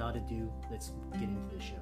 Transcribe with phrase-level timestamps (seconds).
[0.00, 1.76] Without ado, let's get into the show.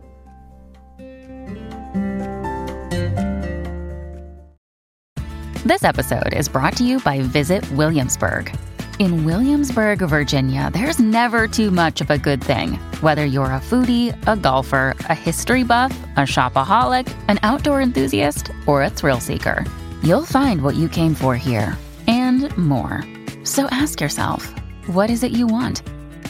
[5.64, 8.52] This episode is brought to you by Visit Williamsburg.
[8.98, 12.72] In Williamsburg, Virginia, there's never too much of a good thing.
[13.02, 18.82] Whether you're a foodie, a golfer, a history buff, a shopaholic, an outdoor enthusiast, or
[18.82, 19.64] a thrill seeker,
[20.02, 23.04] you'll find what you came for here and more.
[23.44, 24.52] So ask yourself,
[24.88, 25.82] what is it you want?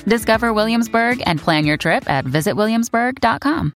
[0.09, 3.75] Discover Williamsburg and plan your trip at visitwilliamsburg.com.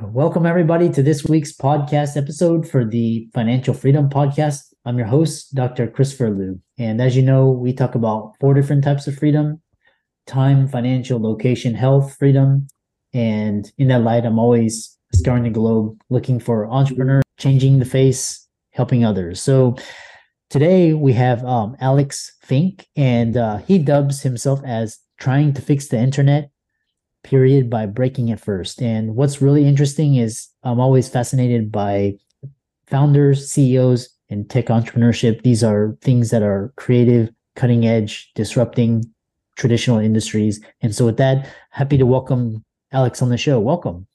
[0.00, 4.72] Welcome, everybody, to this week's podcast episode for the Financial Freedom Podcast.
[4.84, 5.88] I'm your host, Dr.
[5.88, 6.60] Christopher Loo.
[6.78, 9.60] And as you know, we talk about four different types of freedom
[10.26, 12.66] time, financial, location, health, freedom.
[13.12, 18.48] And in that light, I'm always scouring the globe looking for entrepreneurs, changing the face,
[18.72, 19.40] helping others.
[19.40, 19.76] So
[20.50, 25.88] today we have um, Alex Fink, and uh, he dubs himself as trying to fix
[25.88, 26.50] the internet
[27.22, 28.82] period by breaking it first.
[28.82, 32.18] And what's really interesting is I'm always fascinated by
[32.86, 35.42] founders, CEOs, and tech entrepreneurship.
[35.42, 39.04] These are things that are creative, cutting edge, disrupting
[39.56, 40.60] traditional industries.
[40.82, 43.58] And so, with that, happy to welcome Alex on the show.
[43.60, 44.06] Welcome.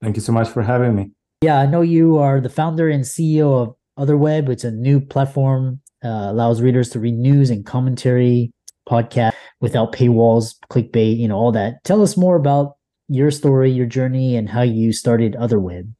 [0.00, 1.10] Thank you so much for having me.
[1.42, 4.48] Yeah, I know you are the founder and CEO of OtherWeb.
[4.48, 8.52] It's a new platform uh, allows readers to read news and commentary
[8.88, 11.82] podcast without paywalls, clickbait, you know, all that.
[11.84, 12.76] Tell us more about
[13.08, 15.92] your story, your journey, and how you started OtherWeb.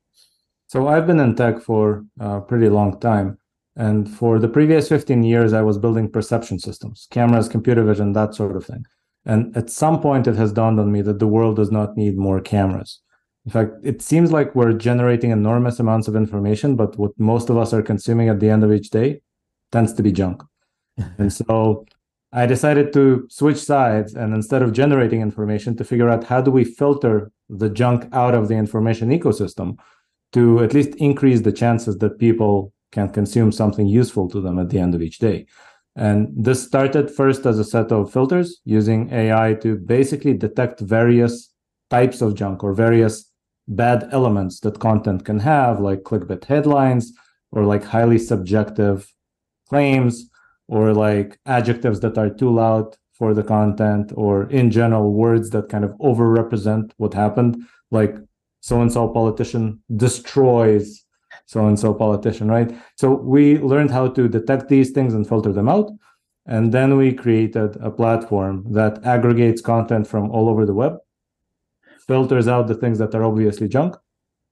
[0.66, 3.38] So I've been in tech for a pretty long time.
[3.76, 8.34] And for the previous 15 years, I was building perception systems, cameras, computer vision, that
[8.34, 8.84] sort of thing.
[9.24, 12.16] And at some point, it has dawned on me that the world does not need
[12.16, 13.00] more cameras.
[13.44, 17.56] In fact, it seems like we're generating enormous amounts of information, but what most of
[17.56, 19.20] us are consuming at the end of each day
[19.72, 20.42] tends to be junk.
[21.18, 21.84] and so
[22.32, 26.50] I decided to switch sides and instead of generating information, to figure out how do
[26.50, 29.76] we filter the junk out of the information ecosystem
[30.32, 34.70] to at least increase the chances that people can consume something useful to them at
[34.70, 35.46] the end of each day.
[35.94, 41.52] And this started first as a set of filters using AI to basically detect various
[41.90, 43.30] types of junk or various
[43.68, 47.12] bad elements that content can have, like clickbait headlines
[47.50, 49.12] or like highly subjective
[49.68, 50.30] claims
[50.72, 55.68] or like adjectives that are too loud for the content or in general words that
[55.68, 57.52] kind of overrepresent what happened.
[57.90, 58.16] Like
[58.60, 61.04] so and so politician destroys
[61.44, 62.70] so and so politician right?
[62.96, 65.90] So we learned how to detect these things and filter them out.
[66.46, 70.94] And then we created a platform that aggregates content from all over the web
[72.08, 73.94] filters out the things that are obviously junk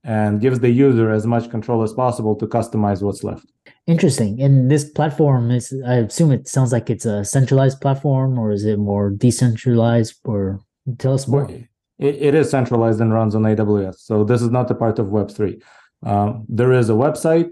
[0.04, 3.46] and gives the user as much control as possible to customize what's left.
[3.90, 4.40] Interesting.
[4.40, 8.64] And this platform is, I assume it sounds like it's a centralized platform, or is
[8.64, 10.14] it more decentralized?
[10.24, 10.60] Or
[10.98, 11.50] tell us more.
[11.50, 11.66] It,
[11.98, 13.96] it is centralized and runs on AWS.
[13.96, 15.60] So this is not a part of Web3.
[16.04, 17.50] Um, there is a website,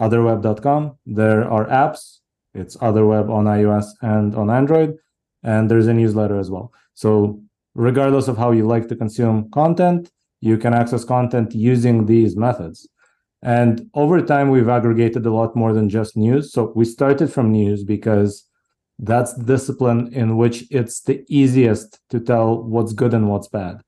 [0.00, 0.98] otherweb.com.
[1.06, 2.18] There are apps.
[2.52, 4.96] It's Otherweb on iOS and on Android.
[5.44, 6.72] And there's a newsletter as well.
[6.94, 7.40] So
[7.76, 10.10] regardless of how you like to consume content,
[10.40, 12.88] you can access content using these methods.
[13.42, 16.52] And over time, we've aggregated a lot more than just news.
[16.52, 18.44] So we started from news because
[18.98, 23.82] that's the discipline in which it's the easiest to tell what's good and what's bad.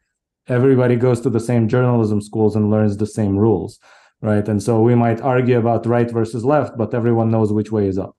[0.48, 3.78] Everybody goes to the same journalism schools and learns the same rules,
[4.20, 4.46] right?
[4.46, 7.98] And so we might argue about right versus left, but everyone knows which way is
[7.98, 8.16] up.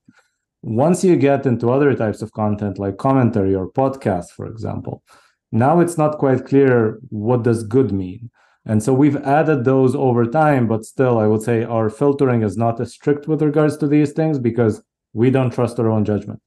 [0.62, 5.04] Once you get into other types of content like commentary or podcast, for example,
[5.52, 8.30] now it's not quite clear what does good mean.
[8.66, 12.58] And so we've added those over time, but still, I would say our filtering is
[12.58, 14.84] not as strict with regards to these things because
[15.14, 16.42] we don't trust our own judgment.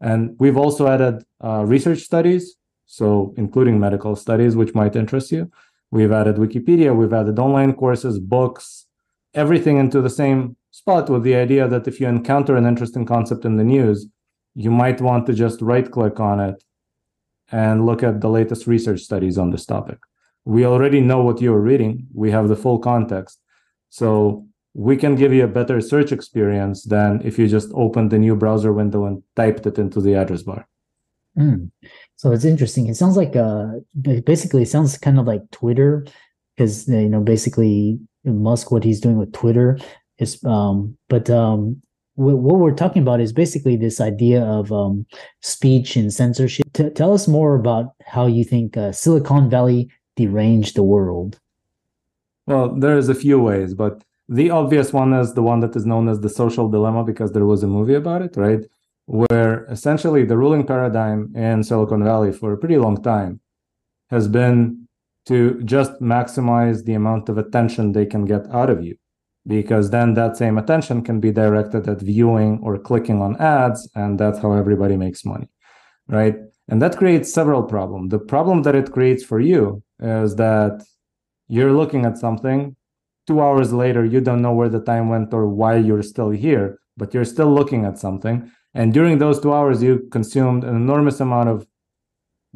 [0.00, 5.50] And we've also added uh, research studies, so including medical studies, which might interest you.
[5.90, 8.86] We've added Wikipedia, we've added online courses, books,
[9.34, 13.44] everything into the same spot with the idea that if you encounter an interesting concept
[13.44, 14.06] in the news,
[14.54, 16.62] you might want to just right click on it
[17.52, 19.98] and look at the latest research studies on this topic.
[20.46, 23.38] We already know what you're reading, we have the full context.
[23.90, 28.18] So we can give you a better search experience than if you just opened the
[28.18, 30.68] new browser window and typed it into the address bar.
[31.38, 31.70] Mm.
[32.16, 32.86] So it's interesting.
[32.88, 33.66] It sounds like uh
[34.00, 36.06] basically it sounds kind of like Twitter
[36.54, 39.78] because you know basically Musk what he's doing with Twitter
[40.18, 41.82] is um but um
[42.14, 45.06] what, we're talking about is basically this idea of um
[45.42, 46.66] speech and censorship.
[46.72, 51.38] T- tell us more about how you think uh, Silicon Valley deranged the world.
[52.46, 56.08] Well, there's a few ways, but the obvious one is the one that is known
[56.08, 58.64] as the social dilemma because there was a movie about it, right?
[59.06, 63.40] Where essentially the ruling paradigm in Silicon Valley for a pretty long time
[64.10, 64.88] has been
[65.26, 68.96] to just maximize the amount of attention they can get out of you
[69.46, 74.18] because then that same attention can be directed at viewing or clicking on ads and
[74.18, 75.48] that's how everybody makes money
[76.08, 76.36] right
[76.68, 80.84] and that creates several problems the problem that it creates for you is that
[81.48, 82.76] you're looking at something
[83.26, 86.78] two hours later you don't know where the time went or why you're still here
[86.96, 91.20] but you're still looking at something and during those two hours you consumed an enormous
[91.20, 91.66] amount of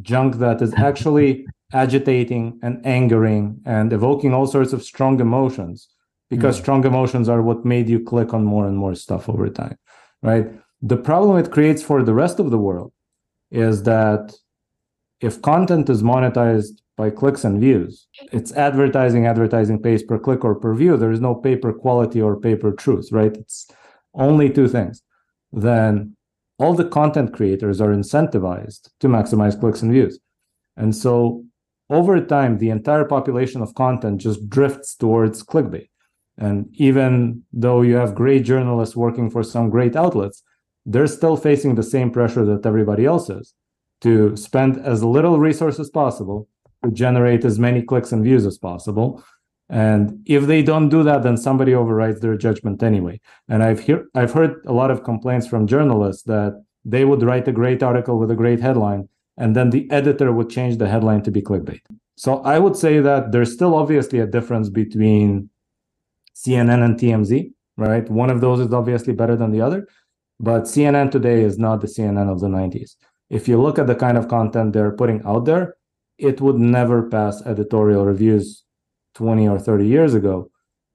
[0.02, 5.88] junk that is actually agitating and angering and evoking all sorts of strong emotions
[6.28, 6.62] because mm.
[6.62, 9.76] strong emotions are what made you click on more and more stuff over time
[10.22, 10.46] right
[10.82, 12.92] the problem it creates for the rest of the world
[13.50, 14.34] is that
[15.20, 18.06] if content is monetized by clicks and views.
[18.30, 20.98] It's advertising advertising pays per click or per view.
[20.98, 23.34] There is no pay per quality or pay per truth right?
[23.42, 23.58] It's
[24.12, 25.02] only two things.
[25.50, 26.14] Then
[26.58, 30.14] all the content creators are incentivized to maximize clicks and views.
[30.76, 31.42] And so
[31.88, 35.88] over time, the entire population of content just drifts towards clickbait.
[36.36, 40.42] And even though you have great journalists working for some great outlets,
[40.84, 43.54] they're still facing the same pressure that everybody else is
[44.02, 46.46] to spend as little resources as possible
[46.84, 49.22] to generate as many clicks and views as possible.
[49.68, 53.20] And if they don't do that, then somebody overrides their judgment anyway.
[53.48, 57.46] And I've hear I've heard a lot of complaints from journalists that they would write
[57.46, 61.22] a great article with a great headline, and then the editor would change the headline
[61.22, 61.82] to be clickbait.
[62.16, 65.50] So I would say that there's still obviously a difference between
[66.34, 68.08] CNN and TMZ, right?
[68.10, 69.86] One of those is obviously better than the other,
[70.40, 72.96] but CNN today is not the CNN of the 90s.
[73.28, 75.76] If you look at the kind of content they're putting out there,
[76.20, 78.64] it would never pass editorial reviews
[79.14, 80.50] 20 or 30 years ago.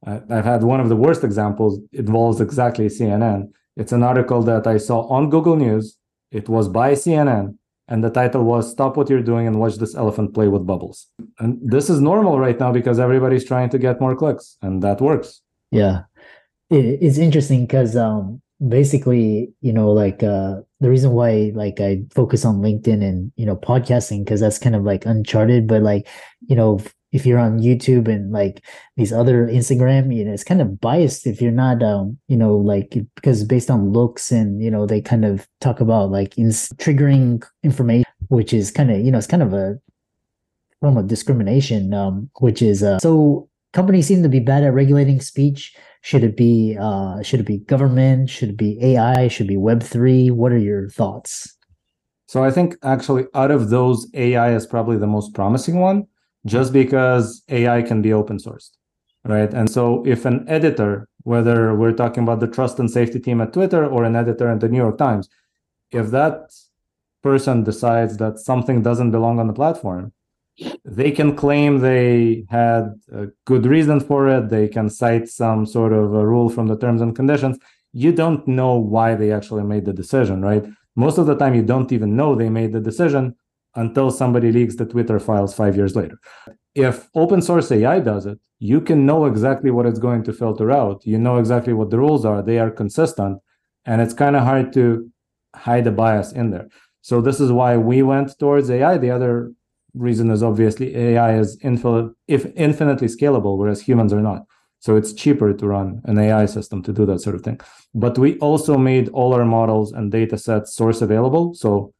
[0.06, 3.50] I've had one of the worst examples it involves exactly CNN.
[3.76, 5.98] It's an article that I saw on Google News.
[6.32, 7.56] It was by CNN
[7.88, 11.08] and the title was stop what you're doing and watch this elephant play with bubbles
[11.40, 15.02] and this is normal right now because everybody's trying to get more clicks and that
[15.02, 16.02] works yeah
[16.70, 22.46] it's interesting because um basically you know like uh the reason why like i focus
[22.46, 26.08] on linkedin and you know podcasting because that's kind of like uncharted but like
[26.48, 26.80] you know
[27.16, 28.62] if you're on YouTube and like
[28.98, 32.58] these other Instagram, you know, it's kind of biased if you're not, um, you know,
[32.58, 36.50] like because based on looks and you know they kind of talk about like in
[36.50, 39.80] triggering information, which is kind of you know it's kind of a
[40.82, 45.22] form of discrimination, um, which is uh, so companies seem to be bad at regulating
[45.22, 45.74] speech.
[46.06, 48.30] Should it be uh, should it be government?
[48.30, 49.28] Should it be AI?
[49.28, 50.30] Should it be Web three?
[50.30, 51.58] What are your thoughts?
[52.28, 56.06] So I think actually out of those, AI is probably the most promising one
[56.46, 58.70] just because AI can be open sourced,
[59.24, 59.52] right?
[59.52, 63.54] And so if an editor, whether we're talking about the trust and safety team at
[63.54, 65.28] Twitter or an editor at the New York Times,
[65.90, 66.54] if that
[67.24, 70.14] person decides that something doesn't belong on the platform,
[70.86, 74.50] they can claim they had a good reason for it.
[74.50, 77.58] They can cite some sort of a rule from the terms and conditions.
[77.92, 80.66] You don't know why they actually made the decision, right?
[80.96, 83.36] Most of the time, you don't even know they made the decision
[83.76, 86.18] until somebody leaks the Twitter files five years later.
[86.74, 90.72] If open source AI does it, you can know exactly what it's going to filter
[90.72, 91.06] out.
[91.06, 92.42] You know exactly what the rules are.
[92.42, 93.40] They are consistent.
[93.86, 95.10] And it's kind of hard to
[95.56, 96.68] hide a bias in there.
[97.02, 98.98] So this is why we went towards AI.
[98.98, 99.52] The other
[99.96, 104.46] reason is obviously AI is infinite, if infinitely scalable, whereas humans are not.
[104.80, 107.60] So it's cheaper to run an AI system to do that sort of thing.
[107.94, 111.54] But we also made all our models and data sets source available.
[111.56, 111.94] So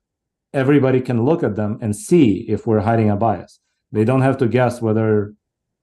[0.54, 3.60] everybody can look at them and see if we're hiding a bias.
[3.92, 5.34] They don't have to guess whether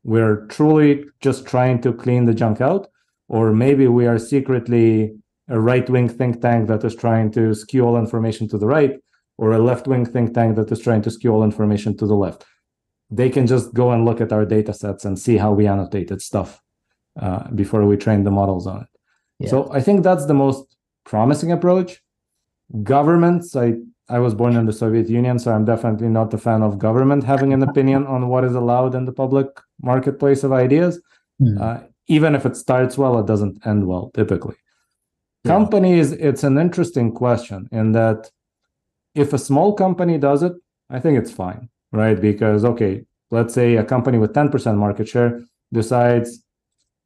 [0.05, 2.89] we're truly just trying to clean the junk out,
[3.29, 5.15] or maybe we are secretly
[5.49, 8.99] a right wing think tank that is trying to skew all information to the right,
[9.43, 12.19] or a left wing think tank that is trying to skew all information to the
[12.25, 12.41] left.
[13.11, 16.23] They can just go and look at our data sets and see how we annotated
[16.23, 16.51] stuff
[17.21, 18.91] uh, before we train the models on it.
[19.41, 19.51] Yeah.
[19.51, 21.91] So I think that's the most promising approach.
[22.95, 23.69] Governments, I
[24.17, 27.25] I was born in the Soviet Union, so I'm definitely not a fan of government
[27.25, 29.49] having an opinion on what is allowed in the public
[29.91, 31.03] marketplace of ideas.
[31.41, 31.61] Mm.
[31.65, 34.57] Uh, even if it starts well, it doesn't end well typically.
[35.45, 35.53] Yeah.
[35.57, 38.31] Companies, it's an interesting question in that
[39.15, 40.53] if a small company does it,
[40.91, 42.21] I think it's fine, right?
[42.21, 45.41] Because, okay, let's say a company with 10% market share
[45.73, 46.45] decides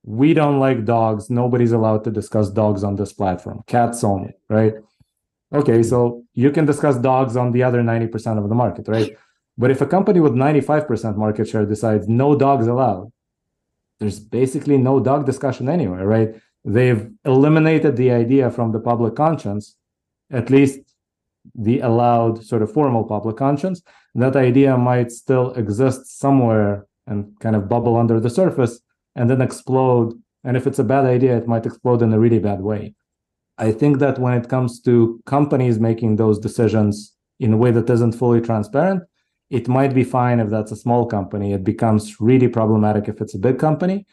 [0.05, 1.31] we don't like dogs.
[1.31, 4.75] Nobody's allowed to discuss dogs on this platform, cats only, right?
[5.53, 9.17] Okay, so you can discuss dogs on the other 90% of the market, right?
[9.59, 13.13] But if a company with 95% market share decides no dogs allowed,
[13.99, 16.35] there's basically no dog discussion anywhere, right?
[16.65, 19.77] They've eliminated the idea from the public conscience,
[20.31, 20.81] at least
[21.55, 23.83] the allowed sort of formal public conscience.
[24.15, 28.81] That idea might still exist somewhere and kind of bubble under the surface
[29.15, 30.15] and then explode.
[30.45, 32.95] And if it's a bad idea, it might explode in a really bad way.
[33.59, 37.89] I think that when it comes to companies making those decisions in a way that
[37.89, 39.03] isn't fully transparent,
[39.51, 41.53] it might be fine if that's a small company.
[41.53, 44.07] It becomes really problematic if it's a big company,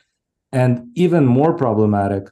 [0.52, 2.30] and even more problematic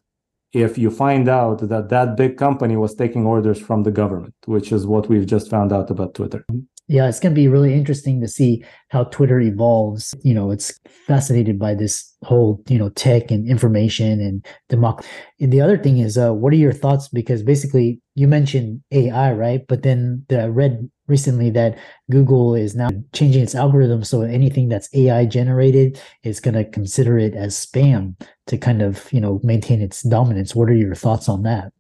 [0.54, 4.72] if you find out that that big company was taking orders from the government, which
[4.72, 6.46] is what we've just found out about Twitter.
[6.92, 10.14] Yeah, it's going to be really interesting to see how Twitter evolves.
[10.24, 15.10] You know, it's fascinated by this whole, you know, tech and information and democracy.
[15.40, 17.08] And the other thing is, uh, what are your thoughts?
[17.08, 19.62] Because basically, you mentioned AI, right?
[19.70, 21.78] But then the, I read recently that
[22.10, 27.18] Google is now changing its algorithm so anything that's AI generated is going to consider
[27.18, 30.54] it as spam to kind of, you know, maintain its dominance.
[30.54, 31.72] What are your thoughts on that?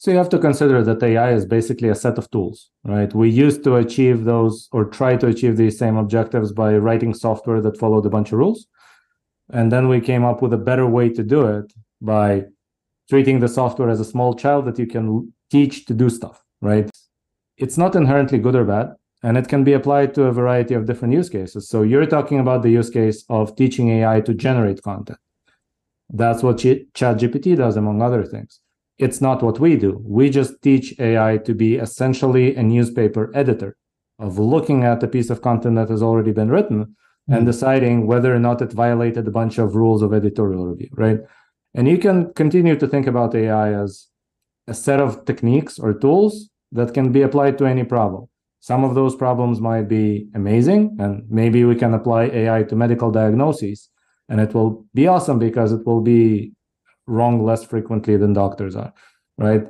[0.00, 3.14] So you have to consider that AI is basically a set of tools, right?
[3.14, 7.60] We used to achieve those or try to achieve these same objectives by writing software
[7.60, 8.66] that followed a bunch of rules.
[9.52, 12.46] And then we came up with a better way to do it by
[13.10, 16.88] treating the software as a small child that you can teach to do stuff, right?
[17.58, 20.86] It's not inherently good or bad, and it can be applied to a variety of
[20.86, 21.68] different use cases.
[21.68, 25.18] So you're talking about the use case of teaching AI to generate content.
[26.08, 28.60] That's what ChatGPT does, among other things
[29.00, 30.00] it's not what we do.
[30.04, 33.76] We just teach AI to be essentially a newspaper editor
[34.18, 37.32] of looking at a piece of content that has already been written mm-hmm.
[37.32, 41.20] and deciding whether or not it violated a bunch of rules of editorial review, right?
[41.74, 44.08] And you can continue to think about AI as
[44.66, 48.26] a set of techniques or tools that can be applied to any problem.
[48.60, 53.10] Some of those problems might be amazing, and maybe we can apply AI to medical
[53.10, 53.88] diagnoses,
[54.28, 56.52] and it will be awesome because it will be
[57.10, 58.92] wrong less frequently than doctors are,
[59.36, 59.64] right?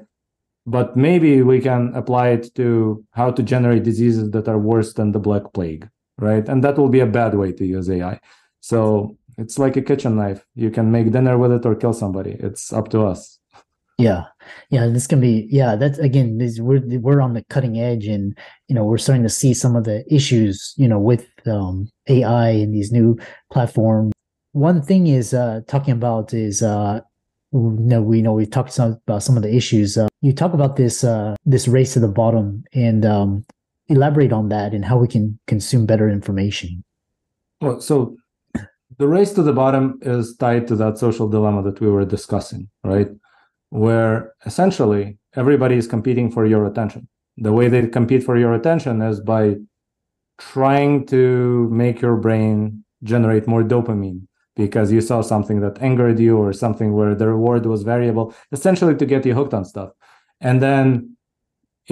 [0.67, 5.13] But maybe we can apply it to how to generate diseases that are worse than
[5.13, 6.47] the Black Plague, right?
[6.49, 8.21] And that will be a bad way to use AI.
[8.61, 10.47] So it's like a kitchen knife.
[10.55, 12.37] You can make dinner with it or kill somebody.
[12.39, 13.39] It's up to us.
[14.01, 14.25] Yeah,
[14.71, 15.77] yeah, this can be yeah.
[15.77, 19.53] That's again, we're we're on the cutting edge, and you know we're starting to see
[19.53, 23.19] some of the issues you know with um, AI and these new
[23.53, 24.13] platforms.
[24.53, 27.03] One thing is uh, talking about is uh,
[27.53, 29.97] know we know we've talked some, about some of the issues.
[29.97, 33.45] Uh, you talk about this uh, this race to the bottom and um,
[33.89, 36.85] elaborate on that and how we can consume better information.
[37.61, 38.17] Well, so
[38.99, 42.69] the race to the bottom is tied to that social dilemma that we were discussing,
[42.85, 43.09] right?
[43.71, 47.09] Where essentially everybody is competing for your attention.
[47.37, 49.57] The way they compete for your attention is by
[50.39, 54.27] trying to make your brain generate more dopamine
[54.61, 58.95] because you saw something that angered you or something where the reward was variable, essentially
[58.95, 59.91] to get you hooked on stuff.
[60.49, 61.17] And then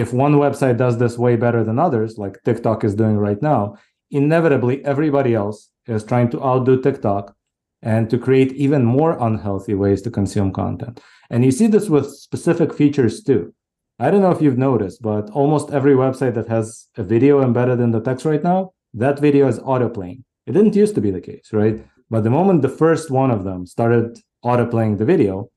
[0.02, 3.62] if one website does this way better than others, like TikTok is doing right now,
[4.10, 7.34] inevitably everybody else is trying to outdo TikTok
[7.80, 11.00] and to create even more unhealthy ways to consume content.
[11.30, 13.54] And you see this with specific features too.
[13.98, 17.80] I don't know if you've noticed, but almost every website that has a video embedded
[17.80, 20.22] in the text right now, that video is autoplaying.
[20.46, 21.78] It didn't used to be the case, right?
[22.10, 25.50] But the moment the first one of them started autoplaying the video,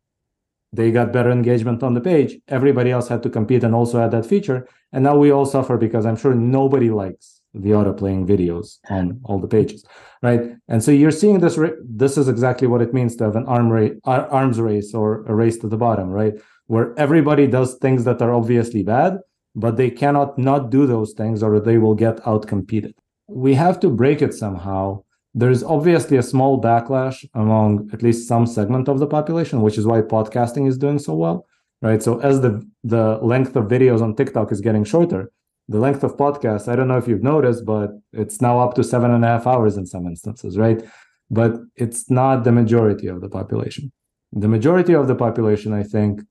[0.73, 2.37] they got better engagement on the page.
[2.47, 4.67] Everybody else had to compete and also add that feature.
[4.93, 9.39] And now we all suffer because I'm sure nobody likes the autoplaying videos on all
[9.39, 9.85] the pages,
[10.21, 10.51] right?
[10.69, 11.59] And so you're seeing this.
[11.83, 15.57] this is exactly what it means to have an arm arms race or a race
[15.57, 16.33] to the bottom, right?
[16.67, 19.17] Where everybody does things that are obviously bad,
[19.53, 22.93] but they cannot not do those things or they will get outcompeted.
[23.27, 25.03] We have to break it somehow
[25.33, 29.85] there's obviously a small backlash among at least some segment of the population, which is
[29.85, 31.45] why podcasting is doing so well,
[31.81, 32.03] right?
[32.03, 35.31] So as the the length of videos on TikTok is getting shorter,
[35.69, 38.83] the length of podcasts, I don't know if you've noticed, but it's now up to
[38.83, 40.83] seven and a half hours in some instances, right?
[41.29, 43.91] But it's not the majority of the population.
[44.33, 46.21] The majority of the population, I think,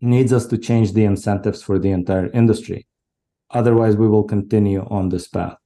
[0.00, 2.86] needs us to change the incentives for the entire industry.
[3.50, 5.56] Otherwise, we will continue on this path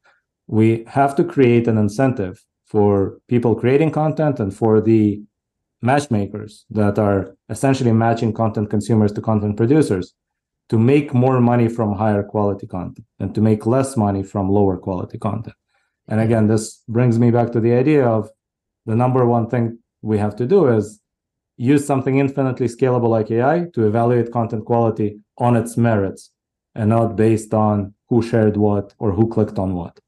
[0.49, 5.23] we have to create an incentive for people creating content and for the
[5.81, 10.15] matchmakers that are essentially matching content consumers to content producers
[10.71, 14.77] to make more money from higher quality content and to make less money from lower
[14.77, 15.55] quality content.
[16.09, 18.31] And again, this brings me back to the idea of
[18.87, 21.01] the number one thing we have to do is
[21.57, 26.31] use something infinitely scalable like AI to evaluate content quality on its merits
[26.75, 29.99] and not based on who shared what or who clicked on what.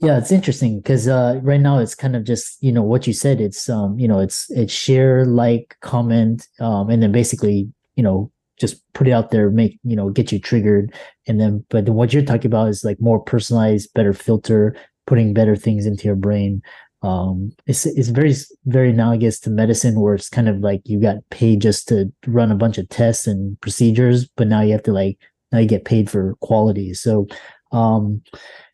[0.00, 3.12] Yeah, it's interesting because uh, right now it's kind of just you know what you
[3.12, 3.40] said.
[3.40, 8.30] It's um you know it's it's share, like, comment, um, and then basically you know
[8.58, 10.92] just put it out there, make you know get you triggered,
[11.26, 15.34] and then but then what you're talking about is like more personalized, better filter, putting
[15.34, 16.62] better things into your brain.
[17.02, 18.34] Um, it's it's very
[18.66, 22.52] very analogous to medicine, where it's kind of like you got paid just to run
[22.52, 25.18] a bunch of tests and procedures, but now you have to like
[25.50, 26.94] now you get paid for quality.
[26.94, 27.26] So,
[27.72, 28.22] um,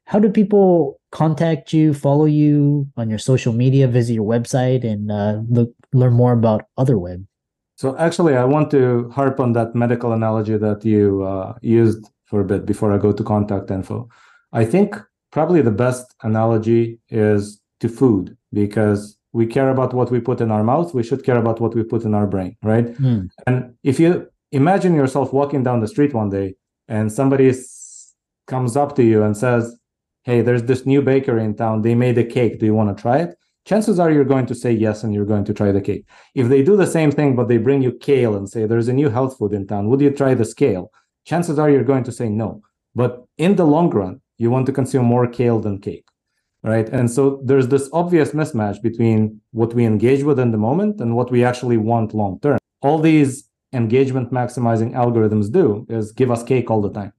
[0.09, 5.13] how do people contact you, follow you on your social media, visit your website, and
[5.13, 7.27] uh, look learn more about OtherWeb?
[7.77, 12.41] So actually, I want to harp on that medical analogy that you uh, used for
[12.41, 14.09] a bit before I go to contact info.
[14.53, 14.97] I think
[15.31, 20.51] probably the best analogy is to food because we care about what we put in
[20.51, 20.95] our mouth.
[20.95, 22.87] We should care about what we put in our brain, right?
[22.95, 23.29] Mm.
[23.47, 26.55] And if you imagine yourself walking down the street one day
[26.89, 27.53] and somebody
[28.47, 29.79] comes up to you and says,
[30.29, 31.81] Hey, there's this new bakery in town.
[31.81, 32.59] They made a cake.
[32.59, 33.35] Do you want to try it?
[33.65, 36.05] Chances are you're going to say yes and you're going to try the cake.
[36.35, 38.93] If they do the same thing, but they bring you kale and say, There's a
[38.93, 39.89] new health food in town.
[39.89, 40.91] Would you try the kale?
[41.25, 42.61] Chances are you're going to say no.
[42.95, 46.05] But in the long run, you want to consume more kale than cake
[46.63, 51.01] right and so there's this obvious mismatch between what we engage with in the moment
[51.01, 56.31] and what we actually want long term all these engagement maximizing algorithms do is give
[56.33, 57.13] us cake all the time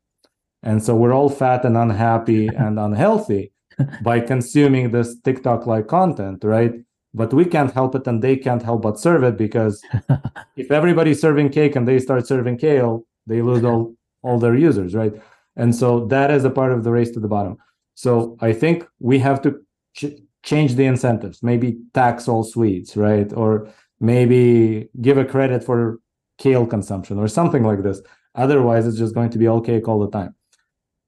[0.64, 3.52] and so we're all fat and unhappy and unhealthy
[4.02, 6.74] by consuming this tiktok like content right
[7.14, 9.82] but we can't help it and they can't help but serve it because
[10.56, 14.94] if everybody's serving cake and they start serving kale they lose all all their users
[14.94, 15.14] right
[15.60, 17.58] and so that is a part of the race to the bottom.
[17.94, 19.60] So I think we have to
[19.94, 23.32] ch- change the incentives, maybe tax all sweets, right?
[23.34, 23.68] Or
[24.00, 26.00] maybe give a credit for
[26.38, 28.02] kale consumption or something like this.
[28.36, 30.34] Otherwise, it's just going to be all cake all the time.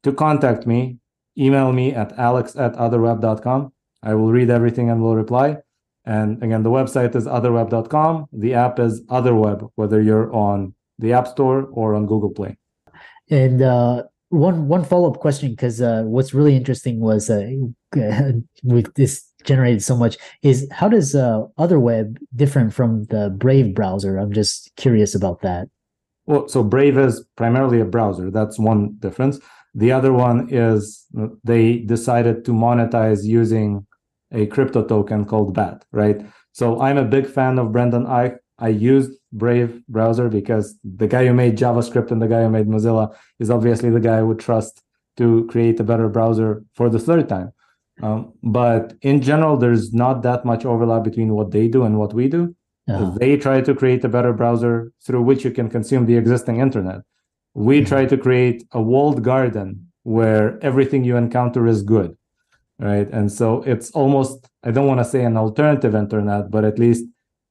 [0.04, 0.98] To contact me,
[1.38, 3.72] email me at alex at otherweb.com.
[4.04, 5.58] I will read everything and will reply.
[6.06, 8.28] And again, the website is otherweb.com.
[8.34, 12.58] The app is Otherweb, whether you're on the App Store or on Google Play.
[13.30, 17.52] And uh, one one follow up question because uh, what's really interesting was uh,
[18.64, 24.18] with this generated so much is how does uh, OtherWeb different from the Brave browser?
[24.18, 25.68] I'm just curious about that.
[26.26, 28.32] Well, so Brave is primarily a browser.
[28.32, 29.40] That's one difference.
[29.74, 31.06] The other one is
[31.44, 33.86] they decided to monetize using
[34.32, 36.22] a crypto token called BAT, right?
[36.52, 38.38] So I'm a big fan of Brendan Eich.
[38.60, 42.68] I used Brave browser because the guy who made JavaScript and the guy who made
[42.68, 44.84] Mozilla is obviously the guy I would trust
[45.18, 47.52] to create a better browser for the third time.
[48.02, 52.14] Um, but in general, there's not that much overlap between what they do and what
[52.14, 52.56] we do.
[52.90, 53.12] Uh-huh.
[53.20, 57.02] They try to create a better browser through which you can consume the existing internet.
[57.54, 62.18] We try to create a walled garden where everything you encounter is good,
[62.80, 63.10] right?
[63.12, 67.06] And so it's almost, I don't want to say an alternative internet, but at least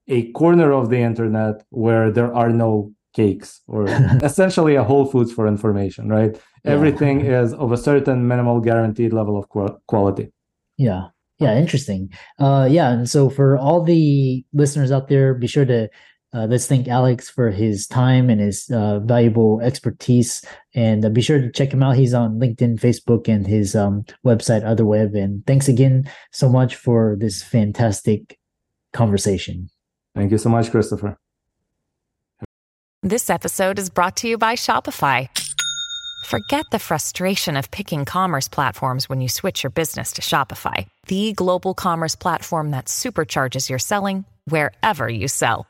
[0.09, 3.89] a corner of the internet where there are no cakes or
[4.23, 6.71] essentially a whole foods for information right yeah.
[6.71, 9.49] everything is of a certain minimal guaranteed level of
[9.87, 10.31] quality
[10.77, 11.09] yeah
[11.39, 12.09] yeah interesting
[12.39, 15.89] uh yeah and so for all the listeners out there be sure to
[16.33, 20.45] uh, let's thank Alex for his time and his uh, valuable expertise.
[20.75, 21.97] And uh, be sure to check him out.
[21.97, 25.21] He's on LinkedIn, Facebook, and his um, website, OtherWeb.
[25.21, 28.39] And thanks again so much for this fantastic
[28.93, 29.71] conversation.
[30.15, 31.19] Thank you so much, Christopher.
[33.03, 35.29] This episode is brought to you by Shopify.
[36.27, 41.33] Forget the frustration of picking commerce platforms when you switch your business to Shopify, the
[41.33, 45.70] global commerce platform that supercharges your selling wherever you sell.